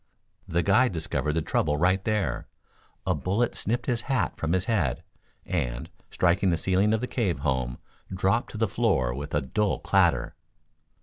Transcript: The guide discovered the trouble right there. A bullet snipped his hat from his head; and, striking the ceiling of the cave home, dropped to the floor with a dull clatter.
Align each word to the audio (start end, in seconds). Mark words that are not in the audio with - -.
The 0.47 0.63
guide 0.63 0.93
discovered 0.93 1.33
the 1.33 1.43
trouble 1.43 1.77
right 1.77 2.03
there. 2.03 2.47
A 3.05 3.13
bullet 3.13 3.53
snipped 3.53 3.85
his 3.85 4.01
hat 4.01 4.35
from 4.35 4.53
his 4.53 4.65
head; 4.65 5.03
and, 5.45 5.91
striking 6.09 6.49
the 6.49 6.57
ceiling 6.57 6.91
of 6.95 7.01
the 7.01 7.05
cave 7.07 7.41
home, 7.41 7.77
dropped 8.11 8.49
to 8.53 8.57
the 8.57 8.67
floor 8.67 9.13
with 9.13 9.35
a 9.35 9.41
dull 9.41 9.77
clatter. 9.77 10.33